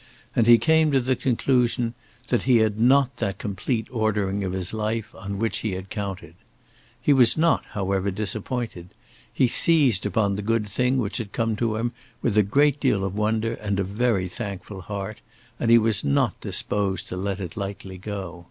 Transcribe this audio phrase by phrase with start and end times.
[0.35, 1.93] And he came to the conclusion
[2.29, 6.33] that he had not that complete ordering of his life on which he had counted.
[6.99, 8.95] He was not, however, disappointed.
[9.31, 13.03] He seized upon the good thing which had come to him with a great deal
[13.05, 15.21] of wonder and a very thankful heart;
[15.59, 18.39] and he was not disposed to let it lightly go.